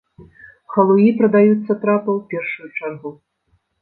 Халуі 0.75 1.09
прадаюць 1.21 1.61
сатрапа 1.67 2.09
ў 2.17 2.19
першую 2.33 2.69
чаргу. 2.81 3.17